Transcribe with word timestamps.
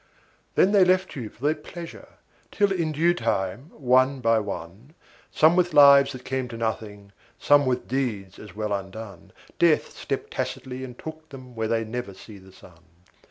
Then 0.55 0.71
they 0.71 0.83
left 0.83 1.15
you 1.15 1.29
for 1.29 1.43
their 1.45 1.53
pleasure: 1.53 2.07
till 2.49 2.71
in 2.71 2.91
due 2.91 3.13
time, 3.13 3.69
one 3.71 4.19
by 4.19 4.39
one, 4.39 4.95
Some 5.29 5.55
with 5.55 5.75
lives 5.75 6.11
that 6.13 6.25
came 6.25 6.47
to 6.47 6.57
nothing, 6.57 7.11
some 7.37 7.67
with 7.67 7.87
deeds 7.87 8.39
as 8.39 8.55
well 8.55 8.73
undone, 8.73 9.31
Death, 9.59 9.95
stepped 9.95 10.31
tacitly 10.31 10.83
and 10.83 10.97
took 10.97 11.29
them 11.29 11.53
where 11.53 11.67
they 11.67 11.83
never 11.83 12.15
see 12.15 12.39
the 12.39 12.51
sun. 12.51 12.79